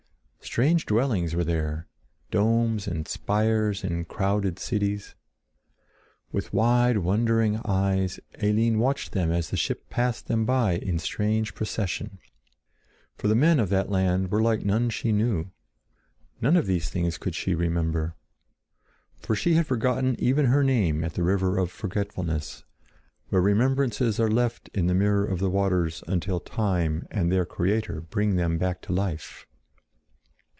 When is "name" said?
20.65-21.01